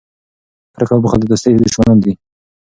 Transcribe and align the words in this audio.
کرکه 0.73 0.93
او 0.95 1.03
بخل 1.03 1.19
د 1.21 1.25
دوستۍ 1.31 1.51
دشمنان 1.55 1.97
دي. 2.03 2.13